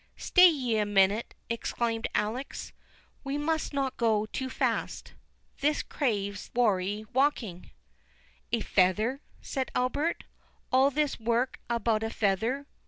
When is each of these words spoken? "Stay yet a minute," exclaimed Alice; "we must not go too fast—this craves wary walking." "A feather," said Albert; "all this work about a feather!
"Stay 0.17 0.49
yet 0.49 0.81
a 0.81 0.85
minute," 0.87 1.35
exclaimed 1.47 2.07
Alice; 2.15 2.73
"we 3.23 3.37
must 3.37 3.71
not 3.71 3.97
go 3.97 4.25
too 4.25 4.49
fast—this 4.49 5.83
craves 5.83 6.49
wary 6.55 7.05
walking." 7.13 7.69
"A 8.51 8.61
feather," 8.61 9.21
said 9.43 9.69
Albert; 9.75 10.23
"all 10.71 10.89
this 10.89 11.19
work 11.19 11.59
about 11.69 12.01
a 12.01 12.09
feather! 12.09 12.65